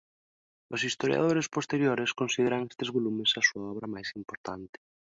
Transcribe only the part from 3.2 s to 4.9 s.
a súa obra máis importante.